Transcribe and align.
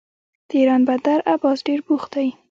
د 0.47 0.51
ایران 0.59 0.81
بندر 0.87 1.19
عباس 1.33 1.59
ډیر 1.67 1.79
بوخت 1.87 2.09
دی. 2.15 2.27